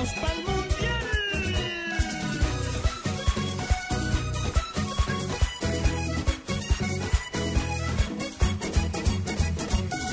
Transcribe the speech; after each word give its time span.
Vamos 0.00 0.14
pa'l 0.14 0.38
mundial. 0.48 1.06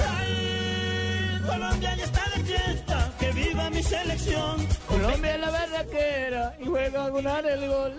Ay, 0.09 1.41
Colombia 1.45 1.95
ya 1.95 2.03
está 2.03 2.23
de 2.35 2.43
fiesta, 2.43 3.11
que 3.17 3.31
viva 3.31 3.69
mi 3.69 3.81
selección. 3.81 4.67
Colombia 4.89 5.35
es 5.35 5.39
la 5.39 5.49
barraquera 5.51 6.55
y 6.59 6.65
juega 6.65 7.05
a 7.05 7.09
ganar 7.09 7.45
el 7.45 7.69
gol. 7.69 7.93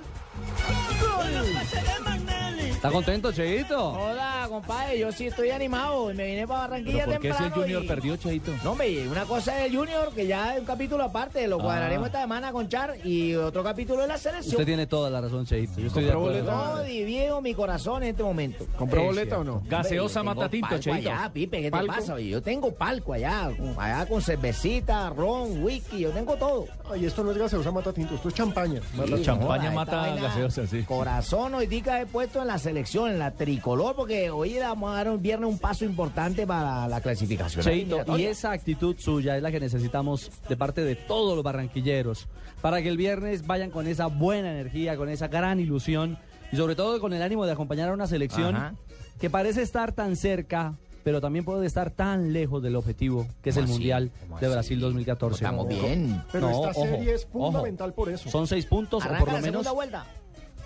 ¿Está 2.71 2.91
contento, 2.93 3.33
Cheito? 3.33 3.89
Hola, 3.93 4.47
compadre, 4.49 5.01
yo 5.01 5.11
sí 5.11 5.27
estoy 5.27 5.51
animado. 5.51 6.13
Me 6.15 6.27
vine 6.27 6.47
para 6.47 6.61
Barranquilla 6.61 7.07
¿Pero 7.07 7.13
por 7.15 7.21
qué 7.23 7.29
si 7.29 7.29
el 7.29 7.37
temprano 7.39 7.63
Junior 7.63 7.85
y- 7.85 7.89
perdió, 7.89 8.17
Cheito? 8.17 8.53
No, 8.63 8.71
hombre, 8.73 9.09
una 9.09 9.25
cosa 9.25 9.59
es 9.59 9.65
el 9.73 9.77
Junior, 9.77 10.13
que 10.15 10.27
ya 10.29 10.55
es 10.55 10.61
un 10.61 10.65
capítulo 10.67 11.03
aparte, 11.03 11.49
lo 11.49 11.59
cuadraremos 11.59 12.05
Ah. 12.05 12.07
esta 12.07 12.21
semana 12.21 12.53
con 12.53 12.69
Char, 12.69 12.95
y 13.05 13.35
otro 13.35 13.65
capítulo 13.65 14.03
de 14.03 14.07
la 14.09 14.17
selección. 14.17 14.53
Usted 14.55 14.65
tiene 14.65 14.87
toda 14.87 15.11
la 15.11 15.21
razón, 15.21 15.45
Cheito. 15.45 15.81
Yo 15.81 15.89
estoy 15.89 16.05
de 16.05 16.13
¿Compró 16.13 16.31
acuerdo. 16.39 16.75
No 16.77 16.83
divido 16.85 17.41
mi 17.41 17.53
corazón 17.53 18.05
en 18.05 18.11
este 18.11 18.23
momento. 18.23 18.65
¿Compró 18.77 19.01
Es 19.01 19.07
boleta 19.09 19.39
o 19.41 19.45
no? 19.45 19.61
Gaseosa 19.69 20.21
Hombre, 20.21 20.35
yo 20.35 20.41
mata 20.41 20.51
tengo 20.51 20.51
tinto, 20.51 20.69
palco 20.69 20.83
Cheito. 20.83 21.11
allá, 21.11 21.31
Pipe, 21.33 21.63
¿qué 21.63 21.71
te 21.73 21.87
pasa? 21.87 22.15
Oye, 22.15 22.29
Yo 22.29 22.43
tengo 22.43 22.73
palco 22.73 23.13
allá, 23.13 23.51
allá 23.77 24.07
con 24.07 24.23
cervecita, 24.23 25.11
ron, 25.11 25.65
whisky, 25.65 25.99
yo 26.01 26.11
tengo 26.11 26.37
todo. 26.37 26.67
Ay, 26.91 27.07
esto 27.07 27.25
no 27.25 27.33
es 27.33 27.39
gaseosa 27.39 27.73
mata 27.73 27.93
tinto, 27.93 28.15
esto 28.15 28.29
es 28.29 28.35
champaña. 28.35 28.81
Mata- 28.95 29.17
Sí, 29.17 29.23
champaña 29.25 29.65
esta 29.65 29.75
mata 29.75 30.15
gaseosa, 30.29 30.67
sí. 30.67 30.83
Corazón 30.83 31.55
hoy 31.55 31.67
día 31.67 32.01
he 32.01 32.07
puesto 32.07 32.41
en 32.41 32.49
la 32.49 32.59
selección, 32.59 33.11
en 33.11 33.19
la 33.19 33.33
tricolor, 33.33 33.95
porque 33.97 34.31
hoy 34.31 34.55
le 34.55 34.61
vamos 34.61 34.91
a 34.91 34.95
dar 34.95 35.11
un 35.11 35.21
viernes 35.21 35.49
un 35.49 35.59
paso 35.59 35.85
importante 35.85 36.47
para 36.47 36.89
la 36.89 37.01
clasificación. 37.01 37.65
Cheito, 37.65 38.05
y 38.17 38.25
esa 38.25 38.53
actitud 38.53 38.97
suya 38.99 39.37
es 39.37 39.43
la 39.43 39.51
que 39.51 39.61
necesitamos 39.61 40.31
de 40.49 40.57
parte 40.57 40.83
de 40.83 40.97
todos 40.97 41.35
los 41.35 41.45
barranquilleros 41.45 42.27
para 42.61 42.83
que 42.83 42.89
el 42.89 42.97
viernes 42.97 43.47
vayan 43.47 43.71
con 43.71 43.87
esa 43.87 44.07
buena 44.07 44.51
energía, 44.51 44.97
con 44.97 45.09
esa 45.09 45.29
gran 45.29 45.61
ilusión 45.61 46.19
y 46.53 46.57
sobre 46.57 46.75
todo 46.75 47.01
con 47.01 47.13
el 47.13 47.23
ánimo 47.23 47.47
de 47.47 47.53
acompañar 47.53 47.89
a 47.89 47.93
una 47.93 48.07
selección 48.07 48.57
Ajá. 48.57 48.75
que 49.21 49.31
parece 49.31 49.63
estar 49.63 49.93
tan 49.93 50.17
cerca, 50.17 50.75
pero 51.09 51.23
también 51.23 51.43
puede 51.43 51.67
estar 51.67 51.91
tan 51.91 52.35
lejos 52.35 52.63
del 52.63 52.77
objetivo 52.77 53.27
que 53.41 53.49
es 53.49 53.57
el. 53.57 53.67
Mundial 53.67 54.11
¿Cómo 54.21 54.39
de 54.41 54.45
así? 54.45 54.53
Brasil 54.55 54.81
2014. 54.81 55.37
Estamos 55.37 55.67
bien. 55.67 56.23
Pero 56.31 56.51
No, 56.51 56.67
esta 56.67 56.79
ojo, 56.79 56.83
serie 56.87 57.15
es 57.15 57.27
ojo. 57.33 57.47
fundamental 57.47 57.95
por 57.95 58.11
eso. 58.11 58.29
Son 58.29 58.47
seis 58.47 58.67
puntos, 58.67 59.03
o 59.03 59.07
¿Arranca 59.07 59.21
por 59.21 59.29
lo 59.29 59.35
la 59.37 59.41
menos 59.41 59.63
segunda 59.65 59.73
vuelta? 59.73 60.07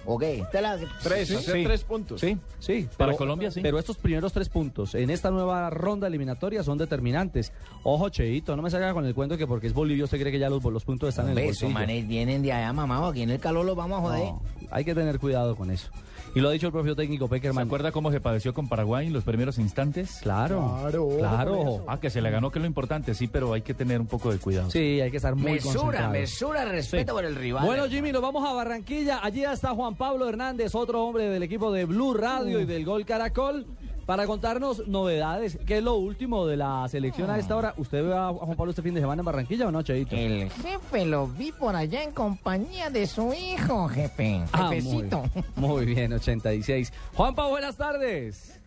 Ok, 0.04 0.22
la... 0.52 0.78
Tres, 1.02 1.28
Sí, 1.28 1.34
hacer 1.36 1.54
sí. 1.56 1.64
tres 1.64 1.84
puntos. 1.84 2.20
Sí, 2.20 2.36
sí. 2.58 2.88
Para 2.96 3.14
Colombia, 3.14 3.50
sí. 3.50 3.60
Pero 3.62 3.78
estos 3.78 3.96
primeros 3.96 4.32
tres 4.32 4.48
puntos 4.48 4.94
en 4.94 5.10
esta 5.10 5.30
nueva 5.30 5.70
ronda 5.70 6.06
eliminatoria 6.08 6.62
son 6.62 6.78
determinantes. 6.78 7.52
Ojo, 7.84 8.08
Cheito, 8.08 8.56
no 8.56 8.62
me 8.62 8.70
salga 8.70 8.92
con 8.94 9.04
el 9.06 9.14
cuento 9.14 9.36
que 9.38 9.46
porque 9.46 9.66
es 9.68 9.72
Bolivia 9.74 10.04
usted 10.04 10.18
cree 10.20 10.32
que 10.32 10.38
ya 10.38 10.48
los, 10.50 10.62
los 10.64 10.84
puntos 10.84 11.08
están 11.10 11.26
en 11.26 11.32
el 11.32 11.38
esos 11.38 11.62
bolsillo. 11.62 11.72
manes 11.72 12.08
vienen 12.08 12.42
de 12.42 12.52
allá, 12.52 12.72
mamado. 12.72 13.06
Aquí 13.06 13.22
en 13.22 13.30
el 13.30 13.38
calor 13.40 13.64
los 13.64 13.76
vamos 13.76 13.98
a 13.98 14.02
joder. 14.02 14.18
No, 14.20 14.42
hay 14.70 14.84
que 14.84 14.94
tener 14.94 15.18
cuidado 15.18 15.54
con 15.56 15.70
eso. 15.70 15.88
Y 16.34 16.40
lo 16.40 16.48
ha 16.48 16.52
dicho 16.52 16.66
el 16.66 16.72
propio 16.72 16.96
técnico 16.96 17.26
¿Se 17.26 17.30
Peckerman. 17.30 17.66
acuerda 17.66 17.92
cómo 17.92 18.10
se 18.10 18.18
padeció 18.18 18.54
con 18.54 18.66
Paraguay 18.66 19.06
en 19.06 19.12
los 19.12 19.22
primeros 19.22 19.58
instantes? 19.58 20.20
Claro, 20.22 20.78
Claro, 20.80 21.08
claro. 21.18 21.84
Ah, 21.86 22.00
que 22.00 22.08
se 22.08 22.22
le 22.22 22.30
ganó, 22.30 22.50
que 22.50 22.58
es 22.58 22.62
lo 22.62 22.66
importante, 22.66 23.14
sí, 23.14 23.26
pero 23.28 23.52
hay 23.52 23.60
que 23.60 23.74
tener 23.74 24.00
un 24.00 24.06
poco 24.06 24.32
de 24.32 24.38
cuidado. 24.38 24.70
Sí, 24.70 25.00
hay 25.02 25.10
que 25.10 25.18
estar 25.18 25.34
muy 25.34 25.52
mesura, 25.52 25.74
concentrado. 25.74 26.12
mesura, 26.12 26.64
respeto 26.64 27.12
Sí. 27.12 27.16
por 27.16 27.24
el 27.26 27.34
rival. 27.34 27.66
Bueno, 27.66 27.86
Jimmy, 27.86 28.12
nos 28.12 28.22
vamos 28.22 28.48
a 28.48 28.52
Barranquilla. 28.54 29.20
Allí 29.22 29.44
está 29.44 29.74
Juan 29.74 29.91
Pablo 29.94 30.28
Hernández, 30.28 30.74
otro 30.74 31.04
hombre 31.04 31.28
del 31.28 31.42
equipo 31.42 31.72
de 31.72 31.84
Blue 31.84 32.14
Radio 32.14 32.60
y 32.60 32.64
del 32.64 32.84
Gol 32.84 33.04
Caracol, 33.04 33.66
para 34.06 34.26
contarnos 34.26 34.86
novedades. 34.88 35.58
¿Qué 35.66 35.78
es 35.78 35.84
lo 35.84 35.94
último 35.94 36.46
de 36.46 36.56
la 36.56 36.86
selección 36.88 37.30
a 37.30 37.38
esta 37.38 37.56
hora? 37.56 37.74
¿Usted 37.76 38.04
ve 38.04 38.12
a 38.14 38.28
Juan 38.32 38.56
Pablo 38.56 38.70
este 38.70 38.82
fin 38.82 38.94
de 38.94 39.00
semana 39.00 39.20
en 39.20 39.26
Barranquilla 39.26 39.68
o 39.68 39.70
no, 39.70 39.82
Cheito? 39.82 40.16
El 40.16 40.50
jefe 40.50 41.04
lo 41.06 41.26
vi 41.28 41.52
por 41.52 41.76
allá 41.76 42.02
en 42.02 42.10
compañía 42.12 42.90
de 42.90 43.06
su 43.06 43.32
hijo, 43.32 43.88
jefe. 43.88 44.42
Ah, 44.52 44.66
muy, 44.70 44.80
Jefecito. 44.80 45.22
muy 45.56 45.84
bien, 45.86 46.12
86. 46.12 46.92
Juan 47.14 47.34
Pablo, 47.34 47.50
buenas 47.50 47.76
tardes. 47.76 48.58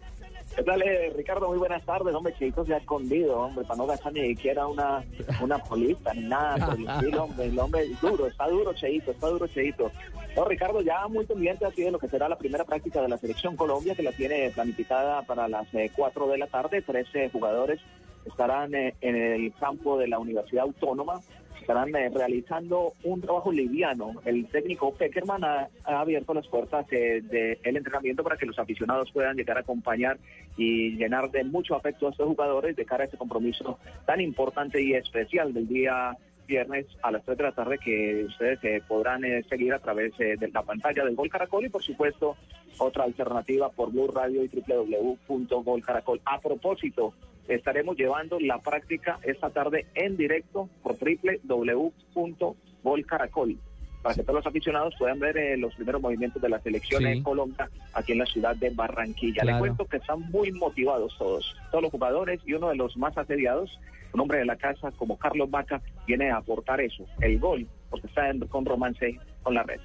¿Qué 0.56 0.64
tal, 0.64 0.82
eh, 0.84 1.12
Ricardo? 1.18 1.50
Muy 1.50 1.58
buenas 1.58 1.84
tardes. 1.84 2.16
Hombre, 2.16 2.34
Cheito 2.40 2.64
se 2.64 2.74
ha 2.74 2.78
escondido, 2.78 3.38
hombre, 3.42 3.66
para 3.66 3.76
no 3.76 3.88
gastar 3.88 4.14
ni 4.14 4.22
siquiera 4.28 4.66
una, 4.68 5.04
una 5.42 5.58
polita 5.58 6.14
ni 6.14 6.22
nada 6.30 6.66
por 6.66 6.80
el 6.80 6.88
estilo, 6.90 7.24
hombre. 7.26 7.46
El 7.48 7.60
hombre 7.60 7.82
es 7.82 8.00
duro, 8.00 8.26
está 8.28 8.48
duro, 8.48 8.72
Cheito, 8.74 9.12
está 9.12 9.28
duro, 9.28 9.48
Cheito. 9.48 9.92
No, 10.36 10.44
Ricardo, 10.44 10.82
ya 10.82 11.08
muy 11.08 11.26
pendiente 11.26 11.66
así 11.66 11.84
de 11.84 11.92
lo 11.92 12.00
que 12.00 12.10
será 12.10 12.28
la 12.28 12.38
primera 12.38 12.66
práctica 12.66 13.02
de 13.02 13.08
la 13.08 13.18
Selección 13.18 13.56
Colombia, 13.56 13.96
que 13.96 14.04
la 14.04 14.12
tiene 14.12 14.50
planificada 14.50 15.22
para 15.22 15.48
las 15.48 15.74
eh, 15.74 15.92
4 15.96 16.28
de 16.28 16.38
la 16.38 16.48
tarde. 16.48 16.82
13 16.82 17.30
jugadores 17.30 17.80
estarán 18.26 18.76
eh, 18.76 18.96
en 19.02 19.16
el 19.16 19.54
campo 19.54 19.98
de 19.98 20.08
la 20.08 20.20
Universidad 20.20 20.64
Autónoma 20.64 21.22
estarán 21.66 21.96
eh, 21.96 22.10
realizando 22.14 22.94
un 23.04 23.22
trabajo 23.22 23.52
liviano. 23.52 24.14
El 24.24 24.48
técnico 24.48 24.94
Peckerman 24.94 25.44
ha, 25.44 25.68
abierto 25.84 26.36
las 26.36 26.48
puertas 26.48 26.86
eh, 26.92 27.22
del 27.64 27.78
entrenamiento 27.78 28.24
para 28.24 28.38
que 28.38 28.46
los 28.46 28.60
aficionados 28.60 29.12
puedan 29.12 29.36
llegar 29.36 29.58
a 29.58 29.62
acompañar 29.62 30.20
y 30.58 30.92
llenar 30.92 31.32
de 31.32 31.44
mucho 31.44 31.76
afecto 31.76 32.08
a 32.08 32.12
estos 32.12 32.28
jugadores 32.28 32.76
de 32.76 32.86
cara 32.86 33.04
a 33.04 33.06
este 33.06 33.18
compromiso 33.18 33.80
tan 34.06 34.22
importante 34.22 34.80
y 34.80 34.94
especial 34.94 35.54
del 35.54 35.68
día 35.68 36.16
viernes 36.46 36.86
a 37.02 37.12
las 37.12 37.26
3 37.26 37.38
de 37.38 37.44
la 37.44 37.52
tarde 37.52 37.78
que 37.78 38.24
ustedes 38.26 38.64
eh, 38.64 38.82
podrán 38.88 39.26
eh, 39.26 39.44
seguir 39.50 39.74
a 39.74 39.80
través 39.80 40.14
eh, 40.20 40.36
de 40.40 40.48
la 40.50 40.62
pantalla 40.64 41.04
del 41.04 41.16
Gol 41.16 41.30
Caracol 41.30 41.66
y 41.66 41.70
por 41.70 41.84
supuesto 41.84 42.38
otra 42.78 43.04
alternativa 43.04 43.70
por 43.70 43.92
Blue 43.92 44.08
Radio 44.14 44.44
y 44.44 44.48
www.golcaracol. 44.50 46.22
A 46.26 46.40
propósito, 46.40 47.14
estaremos 47.48 47.98
llevando 47.98 48.40
la 48.40 48.60
práctica 48.60 49.18
esta 49.24 49.50
tarde 49.50 49.88
en 49.96 50.16
directo 50.18 50.70
por 50.84 50.96
www.golcaracol 51.00 53.58
para 54.06 54.14
que 54.14 54.22
todos 54.22 54.36
los 54.36 54.46
aficionados 54.46 54.94
puedan 55.00 55.18
ver 55.18 55.36
eh, 55.36 55.58
los 55.58 55.74
primeros 55.74 56.00
movimientos 56.00 56.40
de 56.40 56.48
la 56.48 56.60
selección 56.60 57.02
Sí. 57.02 57.08
en 57.08 57.24
Colombia 57.24 57.68
aquí 57.94 58.12
en 58.12 58.20
la 58.20 58.28
ciudad 58.28 58.56
de 58.56 58.70
Barranquilla. 58.70 59.42
Claro. 59.42 59.58
Le 59.58 59.60
cuento 59.62 59.86
que 59.86 59.98
están 59.98 60.20
muy 60.30 60.52
motivados 60.52 61.18
todos, 61.18 61.56
todos 61.72 61.82
los 61.82 61.92
jugadores 61.92 62.40
y 62.46 62.54
uno 62.54 62.70
de 62.70 62.76
los 62.76 62.96
más 62.98 63.18
asediados, 63.18 63.80
un 64.14 64.20
hombre 64.20 64.38
de 64.38 64.46
la 64.46 64.58
casa 64.58 64.92
como 64.92 65.18
Carlos 65.18 65.50
Vaca, 65.50 65.82
viene 66.06 66.32
a 66.32 66.38
aportar 66.38 66.82
eso, 66.82 67.04
el 67.22 67.40
gol, 67.40 67.68
porque 67.90 68.08
está 68.08 68.24
con 68.50 68.66
romance 68.66 69.20
con 69.44 69.54
la 69.54 69.64
red. 69.64 69.80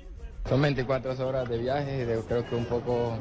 Son 0.49 0.61
24 0.63 1.13
horas 1.27 1.49
de 1.49 1.59
viaje, 1.59 2.07
de- 2.07 2.23
creo 2.23 2.47
que 2.49 2.55
un 2.55 2.65
poco 2.67 3.17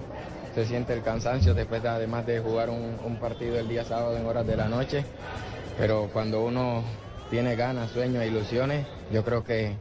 se 0.53 0.65
siente 0.65 0.93
el 0.93 1.03
cansancio 1.03 1.53
después 1.53 1.83
de, 1.83 1.89
además 1.89 2.25
de 2.25 2.39
jugar 2.39 2.69
un, 2.69 2.97
un 3.05 3.17
partido 3.19 3.59
el 3.59 3.67
día 3.67 3.83
sábado 3.83 4.17
en 4.17 4.25
horas 4.25 4.47
de 4.47 4.55
la 4.57 4.67
noche, 4.67 5.03
pero 5.77 6.09
cuando 6.11 6.43
uno 6.43 6.83
tiene 7.29 7.55
ganas, 7.55 7.91
sueños 7.91 8.23
e 8.23 8.27
ilusiones, 8.27 8.85
yo 9.11 9.23
creo 9.23 9.43
que 9.43 9.73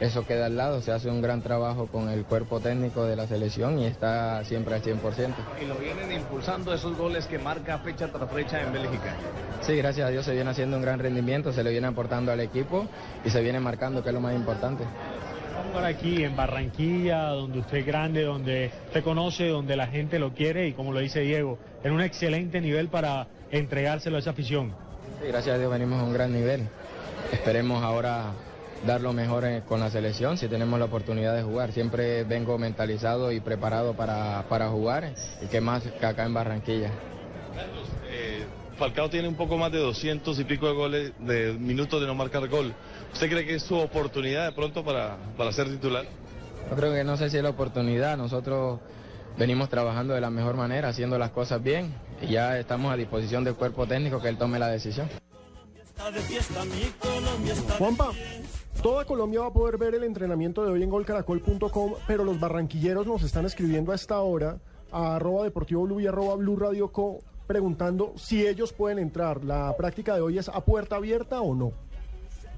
eso 0.00 0.26
queda 0.26 0.46
al 0.46 0.56
lado, 0.56 0.80
se 0.82 0.92
hace 0.92 1.08
un 1.08 1.22
gran 1.22 1.42
trabajo 1.42 1.86
con 1.86 2.08
el 2.08 2.24
cuerpo 2.24 2.60
técnico 2.60 3.04
de 3.04 3.16
la 3.16 3.26
selección 3.26 3.78
y 3.78 3.86
está 3.86 4.44
siempre 4.44 4.74
al 4.74 4.82
100%. 4.82 5.34
y 5.62 5.66
lo 5.66 5.76
vienen 5.76 6.12
impulsando 6.12 6.74
esos 6.74 6.96
goles 6.96 7.26
que 7.26 7.38
marca 7.38 7.78
fecha 7.78 8.08
tras 8.08 8.30
fecha 8.30 8.60
en 8.60 8.72
Bélgica. 8.72 9.14
Sí, 9.62 9.76
gracias 9.76 10.08
a 10.08 10.10
Dios 10.10 10.24
se 10.24 10.34
viene 10.34 10.50
haciendo 10.50 10.76
un 10.76 10.82
gran 10.82 10.98
rendimiento, 10.98 11.52
se 11.52 11.62
le 11.62 11.70
viene 11.70 11.86
aportando 11.86 12.32
al 12.32 12.40
equipo 12.40 12.86
y 13.24 13.30
se 13.30 13.40
viene 13.40 13.60
marcando, 13.60 14.02
que 14.02 14.08
es 14.08 14.14
lo 14.14 14.20
más 14.20 14.34
importante. 14.34 14.84
Póngalo 15.54 15.86
aquí 15.86 16.24
en 16.24 16.36
Barranquilla, 16.36 17.28
donde 17.28 17.60
usted 17.60 17.78
es 17.78 17.86
grande, 17.86 18.24
donde 18.24 18.72
usted 18.86 19.04
conoce, 19.04 19.48
donde 19.48 19.76
la 19.76 19.86
gente 19.86 20.18
lo 20.18 20.34
quiere 20.34 20.66
y 20.66 20.72
como 20.72 20.92
lo 20.92 20.98
dice 20.98 21.20
Diego, 21.20 21.58
en 21.82 21.92
un 21.92 22.00
excelente 22.00 22.60
nivel 22.60 22.88
para 22.88 23.28
entregárselo 23.50 24.16
a 24.16 24.18
esa 24.18 24.30
afición. 24.30 24.74
Sí, 25.20 25.28
gracias 25.28 25.54
a 25.54 25.58
Dios 25.58 25.70
venimos 25.70 26.00
a 26.00 26.04
un 26.04 26.12
gran 26.12 26.32
nivel. 26.32 26.68
Esperemos 27.32 27.82
ahora 27.82 28.32
dar 28.86 29.00
lo 29.00 29.12
mejor 29.12 29.44
eh, 29.44 29.62
con 29.66 29.80
la 29.80 29.90
selección 29.90 30.36
si 30.36 30.48
tenemos 30.48 30.78
la 30.78 30.86
oportunidad 30.86 31.34
de 31.34 31.42
jugar. 31.42 31.72
Siempre 31.72 32.24
vengo 32.24 32.58
mentalizado 32.58 33.32
y 33.32 33.40
preparado 33.40 33.94
para, 33.94 34.44
para 34.48 34.68
jugar 34.68 35.14
y 35.42 35.46
que 35.46 35.60
más 35.60 35.82
que 35.82 36.06
acá 36.06 36.24
en 36.24 36.34
Barranquilla. 36.34 36.90
Eh, 38.08 38.44
Falcao 38.78 39.08
tiene 39.08 39.28
un 39.28 39.36
poco 39.36 39.56
más 39.56 39.70
de 39.72 39.78
200 39.78 40.38
y 40.38 40.44
pico 40.44 40.66
de 40.66 40.74
goles, 40.74 41.12
de 41.20 41.52
minutos 41.52 42.00
de 42.00 42.06
no 42.06 42.14
marcar 42.14 42.48
gol. 42.48 42.74
¿Usted 43.12 43.30
cree 43.30 43.46
que 43.46 43.54
es 43.54 43.62
su 43.62 43.76
oportunidad 43.76 44.46
de 44.46 44.52
pronto 44.52 44.84
para, 44.84 45.16
para 45.36 45.52
ser 45.52 45.68
titular? 45.68 46.04
Yo 46.70 46.76
creo 46.76 46.92
que 46.92 47.04
no 47.04 47.16
sé 47.16 47.30
si 47.30 47.36
es 47.36 47.42
la 47.42 47.50
oportunidad. 47.50 48.16
Nosotros 48.16 48.80
venimos 49.38 49.68
trabajando 49.68 50.14
de 50.14 50.20
la 50.20 50.30
mejor 50.30 50.56
manera, 50.56 50.88
haciendo 50.88 51.18
las 51.18 51.30
cosas 51.30 51.62
bien 51.62 51.94
y 52.20 52.32
ya 52.32 52.58
estamos 52.58 52.92
a 52.92 52.96
disposición 52.96 53.44
del 53.44 53.54
cuerpo 53.54 53.86
técnico 53.86 54.20
que 54.20 54.28
él 54.28 54.38
tome 54.38 54.58
la 54.58 54.68
decisión. 54.68 55.08
Está 55.84 56.10
de 56.10 56.20
fiesta, 56.20 56.64
mi 56.64 56.90
Colombia 56.98 57.52
está 57.52 57.72
de 57.72 57.78
Juanpa, 57.78 58.10
toda 58.84 59.06
Colombia 59.06 59.40
va 59.40 59.46
a 59.46 59.52
poder 59.52 59.78
ver 59.78 59.94
el 59.94 60.04
entrenamiento 60.04 60.62
de 60.62 60.70
hoy 60.70 60.82
en 60.82 60.90
golcaracol.com, 60.90 61.94
pero 62.06 62.22
los 62.22 62.38
barranquilleros 62.38 63.06
nos 63.06 63.22
están 63.22 63.46
escribiendo 63.46 63.92
a 63.92 63.94
esta 63.94 64.20
hora 64.20 64.58
a 64.92 65.16
arroba 65.16 65.44
deportivo 65.44 65.84
blue 65.84 66.00
y 66.00 66.06
arroba 66.06 66.36
blue 66.36 66.54
radio 66.54 66.92
co 66.92 67.20
preguntando 67.46 68.12
si 68.16 68.46
ellos 68.46 68.74
pueden 68.74 68.98
entrar. 68.98 69.42
¿La 69.42 69.74
práctica 69.74 70.14
de 70.14 70.20
hoy 70.20 70.36
es 70.36 70.50
a 70.50 70.62
puerta 70.66 70.96
abierta 70.96 71.40
o 71.40 71.54
no? 71.54 71.72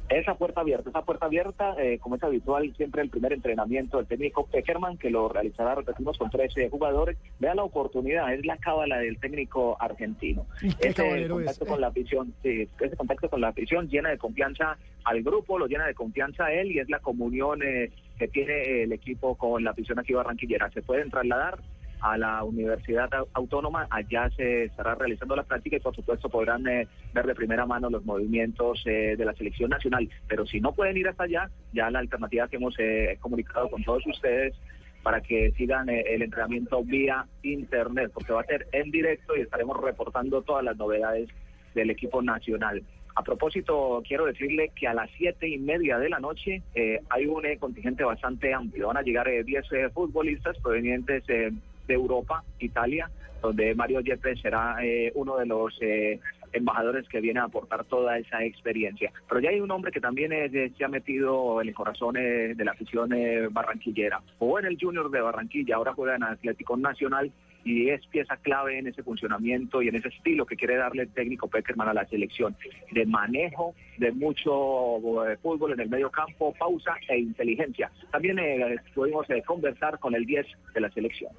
Esa 0.08 0.34
puerta 0.36 0.60
abierta, 0.60 0.90
esa 0.90 1.02
puerta 1.02 1.26
abierta, 1.26 1.74
eh, 1.78 1.98
como 1.98 2.16
es 2.16 2.22
habitual, 2.22 2.72
siempre 2.76 3.02
el 3.02 3.10
primer 3.10 3.32
entrenamiento 3.32 3.96
del 3.96 4.06
técnico 4.06 4.46
Peckerman, 4.46 4.98
que 4.98 5.10
lo 5.10 5.28
realizará, 5.28 5.74
repetimos, 5.74 6.16
con 6.16 6.30
13 6.30 6.70
jugadores. 6.70 7.16
Vea 7.40 7.54
la 7.54 7.64
oportunidad, 7.64 8.32
es 8.32 8.46
la 8.46 8.56
cábala 8.58 8.98
del 8.98 9.18
técnico 9.18 9.76
argentino. 9.80 10.46
¿Y 10.62 10.72
qué 10.74 10.88
Ese 10.88 11.28
contacto 11.28 11.64
es? 11.64 11.70
con 11.70 11.80
la 11.80 11.88
afición, 11.88 12.34
sí, 12.42 12.68
ese 12.80 12.96
contacto 12.96 13.28
con 13.28 13.40
la 13.40 13.48
afición 13.48 13.88
llena 13.88 14.10
de 14.10 14.18
confianza 14.18 14.78
al 15.04 15.22
grupo, 15.22 15.58
lo 15.58 15.66
llena 15.66 15.86
de 15.86 15.94
confianza 15.94 16.46
a 16.46 16.52
él 16.52 16.70
y 16.70 16.78
es 16.78 16.88
la 16.88 17.00
comunión 17.00 17.62
eh, 17.62 17.90
que 18.18 18.28
tiene 18.28 18.82
el 18.84 18.92
equipo 18.92 19.36
con 19.36 19.64
la 19.64 19.70
afición 19.70 19.98
aquí 19.98 20.12
barranquillera. 20.12 20.70
Se 20.70 20.82
pueden 20.82 21.10
trasladar 21.10 21.58
a 22.00 22.16
la 22.18 22.42
Universidad 22.44 23.08
Au- 23.14 23.28
Autónoma, 23.34 23.86
allá 23.90 24.30
se 24.30 24.64
estará 24.64 24.94
realizando 24.94 25.34
la 25.36 25.42
práctica 25.44 25.76
y 25.76 25.80
por 25.80 25.94
supuesto 25.94 26.28
podrán 26.28 26.66
eh, 26.68 26.86
ver 27.14 27.26
de 27.26 27.34
primera 27.34 27.66
mano 27.66 27.90
los 27.90 28.04
movimientos 28.04 28.82
eh, 28.86 29.14
de 29.16 29.24
la 29.24 29.32
selección 29.34 29.70
nacional, 29.70 30.08
pero 30.28 30.46
si 30.46 30.60
no 30.60 30.72
pueden 30.72 30.96
ir 30.96 31.08
hasta 31.08 31.24
allá, 31.24 31.50
ya 31.72 31.90
la 31.90 31.98
alternativa 32.00 32.48
que 32.48 32.56
hemos 32.56 32.74
eh, 32.78 33.16
comunicado 33.20 33.68
con 33.70 33.82
todos 33.84 34.06
ustedes 34.06 34.54
para 35.02 35.20
que 35.20 35.52
sigan 35.52 35.88
eh, 35.88 36.02
el 36.08 36.22
entrenamiento 36.22 36.82
vía 36.82 37.26
internet, 37.42 38.10
porque 38.12 38.32
va 38.32 38.40
a 38.40 38.44
ser 38.44 38.66
en 38.72 38.90
directo 38.90 39.36
y 39.36 39.40
estaremos 39.40 39.76
reportando 39.80 40.42
todas 40.42 40.64
las 40.64 40.76
novedades 40.76 41.28
del 41.74 41.90
equipo 41.90 42.22
nacional. 42.22 42.82
A 43.18 43.22
propósito, 43.22 44.02
quiero 44.06 44.26
decirle 44.26 44.72
que 44.74 44.86
a 44.88 44.92
las 44.92 45.08
siete 45.16 45.48
y 45.48 45.56
media 45.58 45.98
de 45.98 46.10
la 46.10 46.18
noche 46.18 46.60
eh, 46.74 47.00
hay 47.08 47.24
un 47.26 47.46
eh, 47.46 47.56
contingente 47.56 48.04
bastante 48.04 48.52
amplio. 48.52 48.88
Van 48.88 48.98
a 48.98 49.02
llegar 49.02 49.26
eh, 49.28 49.42
10 49.42 49.72
eh, 49.72 49.88
futbolistas 49.88 50.58
provenientes 50.58 51.24
eh, 51.28 51.50
de 51.86 51.94
Europa, 51.94 52.44
Italia, 52.58 53.10
donde 53.42 53.74
Mario 53.74 54.00
Yepes 54.00 54.40
será 54.40 54.76
eh, 54.82 55.12
uno 55.14 55.36
de 55.36 55.46
los 55.46 55.76
eh, 55.80 56.20
embajadores 56.52 57.08
que 57.08 57.20
viene 57.20 57.40
a 57.40 57.44
aportar 57.44 57.84
toda 57.84 58.18
esa 58.18 58.44
experiencia. 58.44 59.12
Pero 59.28 59.40
ya 59.40 59.50
hay 59.50 59.60
un 59.60 59.70
hombre 59.70 59.92
que 59.92 60.00
también 60.00 60.32
eh, 60.32 60.72
se 60.76 60.84
ha 60.84 60.88
metido 60.88 61.60
en 61.60 61.68
el 61.68 61.74
corazón 61.74 62.16
eh, 62.16 62.54
de 62.54 62.64
la 62.64 62.72
afición 62.72 63.12
eh, 63.12 63.48
barranquillera. 63.50 64.22
Jugó 64.38 64.58
en 64.58 64.66
el 64.66 64.78
Junior 64.80 65.10
de 65.10 65.20
Barranquilla, 65.20 65.76
ahora 65.76 65.94
juega 65.94 66.16
en 66.16 66.24
Atlético 66.24 66.76
Nacional 66.76 67.32
y 67.66 67.90
es 67.90 68.06
pieza 68.06 68.36
clave 68.36 68.78
en 68.78 68.86
ese 68.86 69.02
funcionamiento 69.02 69.82
y 69.82 69.88
en 69.88 69.96
ese 69.96 70.08
estilo 70.08 70.46
que 70.46 70.54
quiere 70.54 70.76
darle 70.76 71.02
el 71.02 71.08
técnico 71.08 71.48
Peckerman 71.48 71.88
a 71.88 71.94
la 71.94 72.06
selección, 72.06 72.56
de 72.92 73.04
manejo, 73.06 73.74
de 73.98 74.12
mucho 74.12 75.28
eh, 75.28 75.36
fútbol 75.42 75.72
en 75.72 75.80
el 75.80 75.88
medio 75.88 76.08
campo, 76.10 76.54
pausa 76.56 76.94
e 77.08 77.18
inteligencia. 77.18 77.90
También 78.12 78.38
eh, 78.38 78.76
pudimos 78.94 79.26
conversar 79.44 79.98
con 79.98 80.14
el 80.14 80.24
10 80.24 80.46
de 80.74 80.80
la 80.80 80.90
selección. 80.90 81.32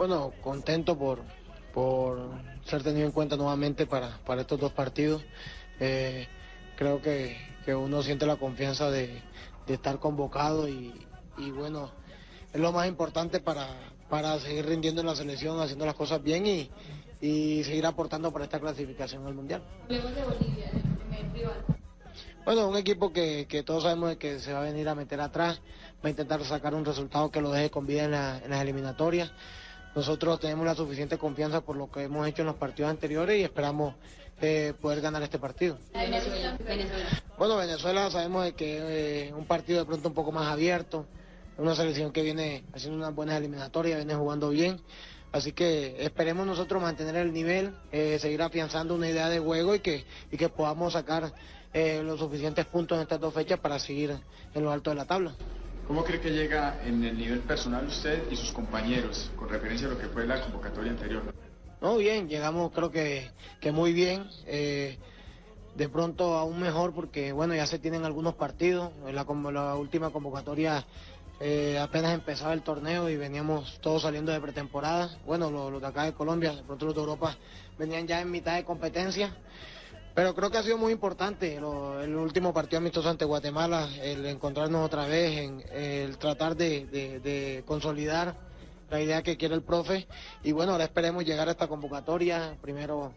Bueno, 0.00 0.32
contento 0.40 0.96
por, 0.96 1.20
por 1.74 2.30
ser 2.64 2.82
tenido 2.82 3.04
en 3.04 3.12
cuenta 3.12 3.36
nuevamente 3.36 3.84
para, 3.84 4.16
para 4.24 4.40
estos 4.40 4.58
dos 4.58 4.72
partidos. 4.72 5.22
Eh, 5.78 6.26
creo 6.74 7.02
que, 7.02 7.36
que 7.66 7.74
uno 7.74 8.02
siente 8.02 8.24
la 8.24 8.36
confianza 8.36 8.90
de, 8.90 9.20
de 9.66 9.74
estar 9.74 9.98
convocado 9.98 10.66
y, 10.70 11.06
y 11.36 11.50
bueno, 11.50 11.90
es 12.50 12.58
lo 12.58 12.72
más 12.72 12.88
importante 12.88 13.40
para, 13.40 13.68
para 14.08 14.38
seguir 14.40 14.64
rindiendo 14.64 15.02
en 15.02 15.06
la 15.06 15.14
selección, 15.14 15.60
haciendo 15.60 15.84
las 15.84 15.96
cosas 15.96 16.22
bien 16.22 16.46
y, 16.46 16.70
y 17.20 17.62
seguir 17.64 17.84
aportando 17.84 18.32
para 18.32 18.46
esta 18.46 18.58
clasificación 18.58 19.26
al 19.26 19.34
Mundial. 19.34 19.62
Bueno, 22.46 22.68
un 22.70 22.76
equipo 22.78 23.12
que, 23.12 23.46
que 23.46 23.62
todos 23.62 23.82
sabemos 23.82 24.16
que 24.16 24.38
se 24.38 24.54
va 24.54 24.60
a 24.60 24.64
venir 24.64 24.88
a 24.88 24.94
meter 24.94 25.20
atrás, 25.20 25.60
va 26.02 26.06
a 26.06 26.08
intentar 26.08 26.42
sacar 26.46 26.74
un 26.74 26.86
resultado 26.86 27.30
que 27.30 27.42
lo 27.42 27.50
deje 27.50 27.68
con 27.70 27.86
vida 27.86 28.04
en, 28.04 28.12
la- 28.12 28.38
en 28.38 28.48
las 28.48 28.62
eliminatorias. 28.62 29.30
Nosotros 29.94 30.38
tenemos 30.38 30.64
la 30.64 30.74
suficiente 30.74 31.18
confianza 31.18 31.60
por 31.60 31.76
lo 31.76 31.90
que 31.90 32.04
hemos 32.04 32.26
hecho 32.28 32.42
en 32.42 32.46
los 32.46 32.56
partidos 32.56 32.90
anteriores 32.90 33.38
y 33.38 33.42
esperamos 33.42 33.94
eh, 34.40 34.72
poder 34.80 35.00
ganar 35.00 35.22
este 35.22 35.38
partido. 35.38 35.78
Venezuela. 35.92 36.56
Venezuela. 36.64 37.22
Bueno, 37.36 37.56
Venezuela 37.56 38.10
sabemos 38.10 38.44
de 38.44 38.52
que 38.52 39.26
es 39.26 39.32
un 39.32 39.46
partido 39.46 39.80
de 39.80 39.86
pronto 39.86 40.08
un 40.08 40.14
poco 40.14 40.32
más 40.32 40.46
abierto, 40.46 41.06
una 41.58 41.74
selección 41.74 42.12
que 42.12 42.22
viene 42.22 42.64
haciendo 42.72 42.98
unas 42.98 43.14
buenas 43.14 43.36
eliminatorias, 43.36 43.98
viene 43.98 44.14
jugando 44.14 44.48
bien, 44.50 44.80
así 45.32 45.52
que 45.52 46.02
esperemos 46.04 46.46
nosotros 46.46 46.80
mantener 46.80 47.16
el 47.16 47.32
nivel, 47.32 47.74
eh, 47.92 48.18
seguir 48.18 48.40
afianzando 48.42 48.94
una 48.94 49.08
idea 49.08 49.28
de 49.28 49.40
juego 49.40 49.74
y 49.74 49.80
que, 49.80 50.04
y 50.30 50.36
que 50.36 50.48
podamos 50.48 50.94
sacar 50.94 51.32
eh, 51.72 52.02
los 52.02 52.18
suficientes 52.18 52.64
puntos 52.66 52.96
en 52.96 53.02
estas 53.02 53.20
dos 53.20 53.34
fechas 53.34 53.58
para 53.58 53.78
seguir 53.78 54.18
en 54.54 54.64
lo 54.64 54.70
alto 54.70 54.90
de 54.90 54.96
la 54.96 55.04
tabla. 55.04 55.34
¿Cómo 55.90 56.04
cree 56.04 56.20
que 56.20 56.30
llega 56.30 56.80
en 56.84 57.02
el 57.02 57.18
nivel 57.18 57.40
personal 57.40 57.84
usted 57.84 58.30
y 58.30 58.36
sus 58.36 58.52
compañeros 58.52 59.28
con 59.34 59.48
referencia 59.48 59.88
a 59.88 59.90
lo 59.90 59.98
que 59.98 60.06
fue 60.06 60.24
la 60.24 60.40
convocatoria 60.40 60.92
anterior? 60.92 61.20
No, 61.80 61.96
bien, 61.96 62.28
llegamos 62.28 62.70
creo 62.70 62.92
que, 62.92 63.28
que 63.60 63.72
muy 63.72 63.92
bien. 63.92 64.24
eh, 64.46 64.96
de 65.74 65.88
pronto 65.88 66.38
aún 66.38 66.60
mejor 66.60 66.94
porque, 66.94 67.32
bueno, 67.32 67.56
ya 67.56 67.66
se 67.66 67.80
tienen 67.80 68.04
algunos 68.04 68.36
partidos. 68.36 68.92
La, 69.12 69.26
la 69.50 69.74
última 69.74 70.10
convocatoria 70.10 70.86
eh, 71.40 71.76
apenas 71.80 72.14
empezaba 72.14 72.52
el 72.52 72.62
torneo 72.62 73.10
y 73.10 73.16
veníamos 73.16 73.80
todos 73.80 74.02
saliendo 74.02 74.30
de 74.30 74.40
pretemporada. 74.40 75.18
Bueno, 75.26 75.50
los 75.50 75.80
de 75.80 75.88
acá 75.88 76.04
de 76.04 76.12
Colombia, 76.12 76.52
de 76.54 76.62
pronto 76.62 76.86
los 76.86 76.94
de 76.94 77.00
Europa 77.00 77.36
venían 77.76 78.06
ya 78.06 78.20
en 78.20 78.30
mitad 78.30 78.54
de 78.54 78.62
competencia. 78.62 79.34
Pero 80.20 80.34
creo 80.34 80.50
que 80.50 80.58
ha 80.58 80.62
sido 80.62 80.76
muy 80.76 80.92
importante 80.92 81.58
lo- 81.58 81.98
el 82.02 82.14
último 82.14 82.52
partido 82.52 82.76
amistoso 82.76 83.08
ante 83.08 83.24
Guatemala, 83.24 83.88
el 84.02 84.26
encontrarnos 84.26 84.84
otra 84.84 85.06
vez, 85.06 85.38
en, 85.38 85.64
el 85.72 86.18
tratar 86.18 86.54
de, 86.56 86.84
de- 86.88 87.20
de 87.20 87.64
consolidar 87.66 88.36
la 88.90 89.00
idea 89.00 89.22
que 89.22 89.38
quiere 89.38 89.54
el 89.54 89.62
profe. 89.62 90.06
Y 90.42 90.52
bueno, 90.52 90.72
ahora 90.72 90.84
esperemos 90.84 91.24
llegar 91.24 91.48
a 91.48 91.52
esta 91.52 91.68
convocatoria, 91.68 92.54
primero 92.60 93.14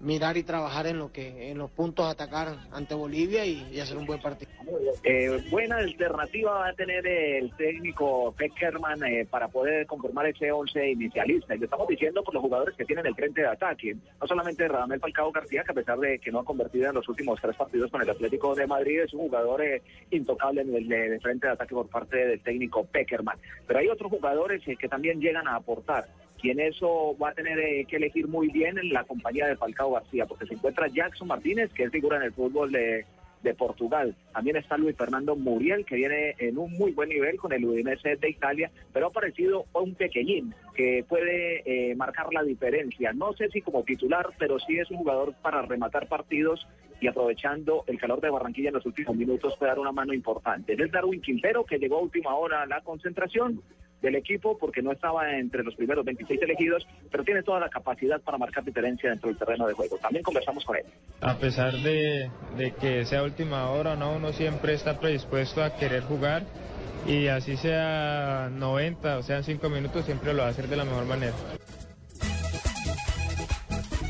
mirar 0.00 0.36
y 0.36 0.42
trabajar 0.42 0.86
en 0.86 0.98
lo 0.98 1.10
que 1.12 1.50
en 1.50 1.58
los 1.58 1.70
puntos 1.70 2.06
atacar 2.06 2.56
ante 2.72 2.94
Bolivia 2.94 3.44
y, 3.44 3.80
hacer 3.80 3.96
un 3.96 4.06
buen 4.06 4.20
partido. 4.20 4.50
Eh, 5.04 5.42
buena 5.50 5.76
alternativa 5.76 6.52
va 6.52 6.68
a 6.68 6.72
tener 6.72 7.06
el 7.06 7.54
técnico 7.56 8.34
Peckerman 8.36 9.04
eh, 9.04 9.26
para 9.28 9.48
poder 9.48 9.86
conformar 9.86 10.26
ese 10.26 10.50
11 10.50 10.90
inicialista. 10.90 11.54
Y 11.54 11.58
lo 11.58 11.64
estamos 11.64 11.88
diciendo 11.88 12.22
por 12.24 12.34
los 12.34 12.42
jugadores 12.42 12.74
que 12.76 12.84
tienen 12.84 13.06
el 13.06 13.14
frente 13.14 13.42
de 13.42 13.48
ataque. 13.48 13.96
No 14.20 14.26
solamente 14.26 14.66
Radamel 14.66 15.00
Falcao 15.00 15.30
García, 15.30 15.62
que 15.64 15.72
a 15.72 15.74
pesar 15.74 15.98
de 15.98 16.18
que 16.18 16.32
no 16.32 16.40
ha 16.40 16.44
convertido 16.44 16.88
en 16.88 16.94
los 16.94 17.08
últimos 17.08 17.40
tres 17.40 17.56
partidos 17.56 17.90
con 17.90 18.02
el 18.02 18.10
Atlético 18.10 18.54
de 18.54 18.66
Madrid, 18.66 19.00
es 19.02 19.14
un 19.14 19.20
jugador 19.20 19.62
eh, 19.62 19.82
intocable 20.10 20.62
en 20.62 20.74
el 20.74 20.88
de, 20.88 21.10
de 21.10 21.20
frente 21.20 21.46
de 21.46 21.52
ataque 21.52 21.74
por 21.74 21.88
parte 21.88 22.16
del 22.16 22.40
técnico 22.40 22.84
Peckerman. 22.84 23.38
Pero 23.66 23.78
hay 23.78 23.88
otros 23.88 24.10
jugadores 24.10 24.62
eh, 24.66 24.76
que 24.76 24.88
también 24.88 25.20
llegan 25.20 25.46
a 25.46 25.56
aportar. 25.56 26.06
Y 26.46 26.50
en 26.50 26.60
eso 26.60 27.16
va 27.20 27.30
a 27.30 27.34
tener 27.34 27.58
eh, 27.58 27.84
que 27.88 27.96
elegir 27.96 28.28
muy 28.28 28.46
bien 28.46 28.78
en 28.78 28.92
la 28.92 29.02
compañía 29.02 29.48
de 29.48 29.56
Falcao 29.56 29.90
García, 29.90 30.26
porque 30.26 30.46
se 30.46 30.54
encuentra 30.54 30.86
Jackson 30.86 31.26
Martínez, 31.26 31.72
que 31.72 31.82
es 31.82 31.90
figura 31.90 32.18
en 32.18 32.22
el 32.22 32.32
fútbol 32.32 32.70
de, 32.70 33.04
de 33.42 33.54
Portugal. 33.54 34.14
También 34.32 34.54
está 34.54 34.78
Luis 34.78 34.94
Fernando 34.96 35.34
Muriel, 35.34 35.84
que 35.84 35.96
viene 35.96 36.36
en 36.38 36.56
un 36.56 36.72
muy 36.74 36.92
buen 36.92 37.08
nivel 37.08 37.36
con 37.36 37.52
el 37.52 37.64
Udinese 37.64 38.14
de 38.14 38.30
Italia, 38.30 38.70
pero 38.92 39.06
ha 39.06 39.08
aparecido 39.08 39.64
un 39.72 39.96
pequeñín 39.96 40.54
que 40.76 41.04
puede 41.08 41.62
eh, 41.64 41.96
marcar 41.96 42.32
la 42.32 42.44
diferencia. 42.44 43.12
No 43.12 43.32
sé 43.32 43.48
si 43.48 43.60
como 43.60 43.82
titular, 43.82 44.28
pero 44.38 44.60
sí 44.60 44.78
es 44.78 44.88
un 44.92 44.98
jugador 44.98 45.34
para 45.42 45.62
rematar 45.62 46.06
partidos 46.06 46.64
y 47.00 47.08
aprovechando 47.08 47.82
el 47.88 47.98
calor 47.98 48.20
de 48.20 48.30
Barranquilla 48.30 48.68
en 48.68 48.74
los 48.74 48.86
últimos 48.86 49.16
minutos 49.16 49.56
puede 49.58 49.70
dar 49.70 49.80
una 49.80 49.90
mano 49.90 50.14
importante. 50.14 50.74
Es 50.80 50.92
Darwin 50.92 51.20
Quintero, 51.20 51.64
que 51.64 51.78
llegó 51.78 51.96
a 51.96 52.02
última 52.02 52.36
hora 52.36 52.62
a 52.62 52.66
la 52.66 52.82
concentración 52.82 53.60
del 54.02 54.14
equipo 54.14 54.56
porque 54.58 54.82
no 54.82 54.92
estaba 54.92 55.36
entre 55.36 55.62
los 55.64 55.74
primeros 55.74 56.04
26 56.04 56.40
elegidos, 56.42 56.86
pero 57.10 57.24
tiene 57.24 57.42
toda 57.42 57.60
la 57.60 57.68
capacidad 57.68 58.20
para 58.20 58.38
marcar 58.38 58.64
diferencia 58.64 59.10
dentro 59.10 59.28
del 59.28 59.38
terreno 59.38 59.66
de 59.66 59.74
juego. 59.74 59.96
También 59.98 60.22
conversamos 60.22 60.64
con 60.64 60.76
él. 60.76 60.84
A 61.20 61.36
pesar 61.38 61.72
de, 61.74 62.30
de 62.56 62.74
que 62.74 63.04
sea 63.04 63.22
última 63.22 63.70
hora, 63.70 63.96
¿no? 63.96 64.16
uno 64.16 64.32
siempre 64.32 64.74
está 64.74 64.98
predispuesto 64.98 65.62
a 65.62 65.76
querer 65.76 66.02
jugar 66.02 66.44
y 67.06 67.28
así 67.28 67.56
sea 67.56 68.50
90 68.52 69.18
o 69.18 69.22
sean 69.22 69.44
5 69.44 69.68
minutos, 69.68 70.04
siempre 70.04 70.34
lo 70.34 70.42
va 70.42 70.48
a 70.48 70.50
hacer 70.50 70.66
de 70.66 70.76
la 70.76 70.84
mejor 70.84 71.06
manera. 71.06 71.34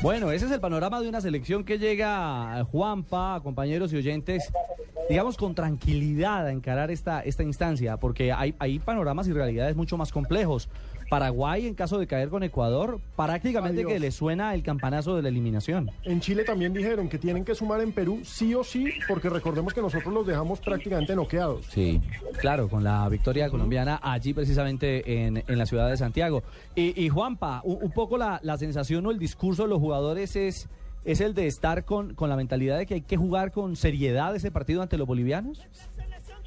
Bueno, 0.01 0.31
ese 0.31 0.45
es 0.45 0.51
el 0.51 0.59
panorama 0.59 1.01
de 1.01 1.09
una 1.09 1.21
selección 1.21 1.63
que 1.63 1.79
llega, 1.79 2.63
Juanpa, 2.65 3.39
compañeros 3.41 3.91
y 3.93 3.97
oyentes, 3.97 4.47
digamos 5.09 5.37
con 5.37 5.55
tranquilidad 5.55 6.47
a 6.47 6.51
encarar 6.51 6.91
esta, 6.91 7.21
esta 7.21 7.43
instancia, 7.43 7.97
porque 7.97 8.31
hay, 8.31 8.55
hay 8.59 8.79
panoramas 8.79 9.27
y 9.27 9.33
realidades 9.33 9.75
mucho 9.75 9.97
más 9.97 10.11
complejos. 10.11 10.69
Paraguay, 11.09 11.65
en 11.65 11.73
caso 11.73 11.99
de 11.99 12.05
caer 12.05 12.27
con 12.27 12.43
Ecuador, 12.43 12.99
prácticamente 13.15 13.79
Adiós. 13.79 13.93
que 13.93 13.99
le 13.99 14.11
suena 14.11 14.53
el 14.53 14.61
campanazo 14.61 15.15
de 15.15 15.21
la 15.21 15.29
eliminación. 15.29 15.89
En 16.03 16.19
Chile 16.19 16.43
también 16.43 16.73
dijeron 16.73 17.07
que 17.07 17.17
tienen 17.17 17.45
que 17.45 17.55
sumar 17.55 17.79
en 17.79 17.93
Perú 17.93 18.19
sí 18.25 18.53
o 18.53 18.61
sí, 18.61 18.89
porque 19.07 19.29
recordemos 19.29 19.73
que 19.73 19.81
nosotros 19.81 20.13
los 20.13 20.27
dejamos 20.27 20.59
prácticamente 20.59 21.15
noqueados. 21.15 21.65
Sí, 21.69 22.01
claro, 22.41 22.67
con 22.67 22.83
la 22.83 23.07
victoria 23.07 23.49
colombiana 23.49 24.01
allí 24.03 24.33
precisamente 24.33 25.23
en, 25.23 25.41
en 25.47 25.57
la 25.57 25.65
ciudad 25.65 25.89
de 25.89 25.95
Santiago. 25.95 26.43
Y, 26.75 27.01
y 27.01 27.07
Juanpa, 27.07 27.61
un, 27.63 27.77
un 27.81 27.91
poco 27.91 28.17
la, 28.17 28.41
la 28.43 28.57
sensación 28.57 29.05
o 29.05 29.11
el 29.11 29.17
discurso 29.17 29.63
de 29.63 29.69
los 29.69 29.79
jugadores 29.79 30.35
es, 30.35 30.67
es 31.05 31.21
el 31.21 31.33
de 31.33 31.47
estar 31.47 31.85
con, 31.85 32.15
con 32.15 32.29
la 32.29 32.35
mentalidad 32.35 32.77
de 32.77 32.85
que 32.85 32.95
hay 32.95 33.01
que 33.01 33.17
jugar 33.17 33.51
con 33.51 33.75
seriedad 33.75 34.35
ese 34.35 34.51
partido 34.51 34.81
ante 34.81 34.97
los 34.97 35.07
bolivianos. 35.07 35.67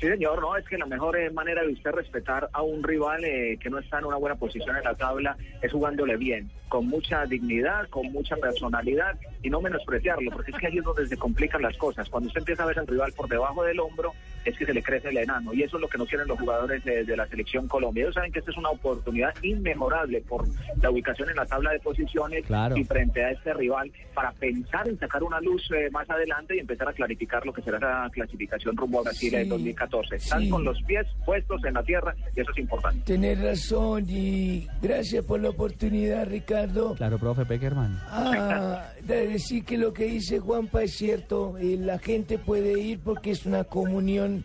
Sí, 0.00 0.08
señor, 0.08 0.40
no, 0.40 0.56
es 0.56 0.66
que 0.66 0.78
la 0.78 0.86
mejor 0.86 1.18
eh, 1.18 1.28
manera 1.30 1.62
de 1.62 1.74
usted 1.74 1.90
respetar 1.90 2.48
a 2.54 2.62
un 2.62 2.82
rival 2.82 3.22
eh, 3.22 3.58
que 3.60 3.68
no 3.68 3.78
está 3.78 3.98
en 3.98 4.06
una 4.06 4.16
buena 4.16 4.34
posición 4.34 4.74
en 4.74 4.84
la 4.84 4.94
tabla 4.94 5.36
es 5.60 5.70
jugándole 5.70 6.16
bien, 6.16 6.50
con 6.70 6.86
mucha 6.86 7.26
dignidad, 7.26 7.86
con 7.90 8.10
mucha 8.10 8.34
personalidad 8.36 9.18
y 9.42 9.50
no 9.50 9.60
menospreciarlo, 9.60 10.30
porque 10.30 10.52
es 10.52 10.56
que 10.56 10.68
ahí 10.68 10.78
es 10.78 10.84
donde 10.84 11.06
se 11.06 11.18
complican 11.18 11.60
las 11.60 11.76
cosas. 11.76 12.08
Cuando 12.08 12.28
usted 12.28 12.40
empieza 12.40 12.62
a 12.62 12.66
ver 12.66 12.78
al 12.78 12.86
rival 12.86 13.12
por 13.12 13.28
debajo 13.28 13.62
del 13.62 13.78
hombro, 13.78 14.14
es 14.44 14.56
que 14.56 14.64
se 14.64 14.72
le 14.72 14.82
crece 14.82 15.08
el 15.08 15.18
enano 15.18 15.52
y 15.52 15.62
eso 15.62 15.76
es 15.76 15.82
lo 15.82 15.88
que 15.88 15.98
no 15.98 16.06
quieren 16.06 16.26
los 16.26 16.38
jugadores 16.38 16.86
eh, 16.86 17.04
de, 17.04 17.16
la 17.16 17.26
selección 17.26 17.68
Colombia. 17.68 18.04
Ellos 18.04 18.14
saben 18.14 18.32
que 18.32 18.38
esta 18.38 18.52
es 18.52 18.56
una 18.56 18.70
oportunidad 18.70 19.34
inmejorable 19.42 20.22
por 20.22 20.46
la 20.80 20.90
ubicación 20.90 21.28
en 21.28 21.36
la 21.36 21.44
tabla 21.44 21.72
de 21.72 21.80
posiciones 21.80 22.44
y 22.74 22.84
frente 22.84 23.22
a 23.22 23.32
este 23.32 23.52
rival 23.52 23.92
para 24.14 24.32
pensar 24.32 24.88
en 24.88 24.98
sacar 24.98 25.22
una 25.22 25.40
luz 25.42 25.70
eh, 25.72 25.90
más 25.90 26.08
adelante 26.08 26.56
y 26.56 26.60
empezar 26.60 26.88
a 26.88 26.94
clarificar 26.94 27.44
lo 27.44 27.52
que 27.52 27.60
será 27.60 27.78
la 27.78 28.08
clasificación 28.10 28.76
rumbo 28.78 29.00
a 29.00 29.02
Brasil 29.02 29.30
sí. 29.30 29.48
2014. 29.48 29.89
14. 29.90 30.16
Están 30.16 30.48
con 30.48 30.64
los 30.64 30.80
pies 30.82 31.06
puestos 31.24 31.62
en 31.64 31.74
la 31.74 31.82
tierra 31.82 32.14
y 32.34 32.40
eso 32.40 32.50
es 32.52 32.58
importante. 32.58 33.00
Tienes 33.04 33.40
razón 33.40 34.06
y 34.08 34.66
gracias 34.80 35.24
por 35.24 35.40
la 35.40 35.50
oportunidad, 35.50 36.26
Ricardo. 36.26 36.94
Claro, 36.94 37.18
profe 37.18 37.44
Peckerman. 37.44 37.98
Ah, 38.08 38.84
de 39.02 39.26
decir 39.26 39.64
que 39.64 39.76
lo 39.76 39.92
que 39.92 40.04
dice 40.04 40.38
Juanpa 40.38 40.82
es 40.82 40.94
cierto. 40.94 41.58
Eh, 41.58 41.76
la 41.78 41.98
gente 41.98 42.38
puede 42.38 42.80
ir 42.80 43.00
porque 43.00 43.32
es 43.32 43.44
una 43.46 43.64
comunión, 43.64 44.44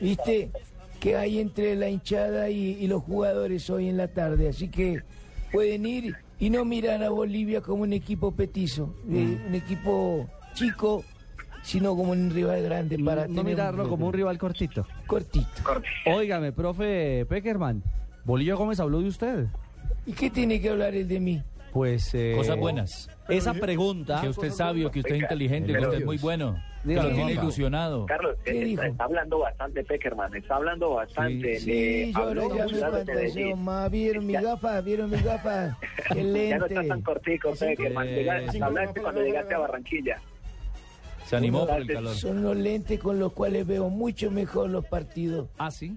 ¿viste? 0.00 0.50
Que 1.00 1.16
hay 1.16 1.40
entre 1.40 1.74
la 1.76 1.88
hinchada 1.88 2.48
y, 2.48 2.86
los 2.86 3.02
jugadores 3.02 3.68
hoy 3.70 3.88
en 3.88 3.96
la 3.96 4.08
tarde. 4.08 4.48
Así 4.48 4.68
que 4.68 5.02
pueden 5.52 5.86
ir 5.86 6.14
y 6.38 6.50
no 6.50 6.64
mirar 6.64 7.02
a 7.02 7.10
Bolivia 7.10 7.60
como 7.60 7.82
un 7.82 7.92
equipo 7.92 8.32
petizo, 8.32 8.94
eh, 9.08 9.38
mm. 9.42 9.46
un 9.48 9.54
equipo 9.54 10.28
chico 10.54 11.04
sino 11.66 11.96
como 11.96 12.12
un 12.12 12.30
rival 12.30 12.62
grande 12.62 12.96
para 12.98 13.26
No 13.26 13.42
mirarlo 13.42 13.88
como 13.88 14.06
un 14.06 14.12
rival 14.12 14.38
cortito. 14.38 14.86
cortito. 15.06 15.46
Óigame, 16.06 16.52
profe 16.52 17.26
Peckerman, 17.28 17.82
Bolillo 18.24 18.56
Gómez 18.56 18.78
habló 18.78 19.00
de 19.00 19.08
usted. 19.08 19.46
¿Y 20.06 20.12
qué 20.12 20.30
tiene 20.30 20.60
que 20.60 20.70
hablar 20.70 20.94
él 20.94 21.08
de 21.08 21.18
mí? 21.18 21.42
Pues... 21.72 22.14
eh, 22.14 22.34
Cosas 22.36 22.56
buenas. 22.56 23.10
Esa 23.28 23.52
pregunta... 23.52 24.20
Que 24.20 24.28
usted 24.28 24.46
es 24.46 24.56
sabio, 24.56 24.92
que 24.92 25.00
usted 25.00 25.16
es 25.16 25.22
inteligente, 25.22 25.72
que 25.72 25.80
usted 25.80 25.98
es 25.98 26.04
muy 26.04 26.18
bueno. 26.18 26.56
Que 26.86 26.94
lo 26.94 27.12
tiene 27.12 27.32
ilusionado. 27.32 28.06
Carlos, 28.06 28.36
¿Qué 28.44 28.52
eh, 28.52 28.70
está, 28.70 28.86
está 28.86 29.04
hablando 29.04 29.40
bastante 29.40 29.82
Peckerman, 29.82 30.36
está 30.36 30.54
hablando 30.54 30.90
bastante. 30.90 31.58
Sí, 31.58 32.12
yo 32.14 32.32
ya 32.70 32.90
me 32.90 33.04
de 33.04 33.54
más. 33.56 33.90
¿Vieron 33.90 34.24
mis 34.24 34.40
gafas? 34.40 34.84
¿Vieron 34.84 35.10
mis 35.10 35.24
gafas? 35.24 35.76
Qué 36.12 36.48
Ya 36.48 36.58
no 36.58 36.66
está 36.66 36.86
tan 36.86 37.02
cortico, 37.02 37.52
Peckerman. 37.58 38.08
Hablaste 38.62 39.02
cuando 39.02 39.20
llegaste 39.22 39.54
a 39.54 39.58
Barranquilla. 39.58 40.20
Se 41.26 41.36
animó 41.36 41.66
por 41.66 41.80
el 41.80 41.86
calor. 41.88 42.14
Son 42.14 42.42
los 42.42 42.56
lentes 42.56 43.00
con 43.00 43.18
los 43.18 43.32
cuales 43.32 43.66
veo 43.66 43.88
mucho 43.90 44.30
mejor 44.30 44.70
los 44.70 44.84
partidos. 44.86 45.48
Ah, 45.58 45.70
sí. 45.70 45.96